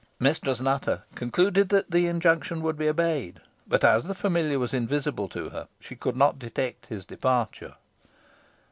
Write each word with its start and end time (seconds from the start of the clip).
Mistress 0.19 0.59
Nutter 0.59 1.03
concluded 1.13 1.69
that 1.69 1.91
the 1.91 2.07
injunction 2.07 2.63
would 2.63 2.75
be 2.75 2.89
obeyed; 2.89 3.39
but, 3.67 3.83
as 3.83 4.05
the 4.05 4.15
familiar 4.15 4.57
was 4.57 4.73
invisible 4.73 5.27
to 5.29 5.49
her, 5.49 5.67
she 5.79 5.95
could 5.95 6.15
not 6.15 6.39
detect 6.39 6.87
his 6.87 7.05
departure. 7.05 7.75